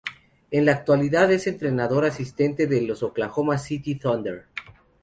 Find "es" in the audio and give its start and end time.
1.31-1.45